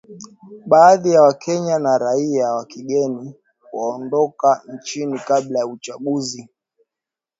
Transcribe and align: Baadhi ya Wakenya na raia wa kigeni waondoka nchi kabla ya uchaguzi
Baadhi 0.67 1.11
ya 1.11 1.21
Wakenya 1.21 1.79
na 1.79 1.97
raia 1.97 2.51
wa 2.53 2.65
kigeni 2.65 3.35
waondoka 3.73 4.63
nchi 4.73 5.07
kabla 5.27 5.59
ya 5.59 5.65
uchaguzi 5.67 6.49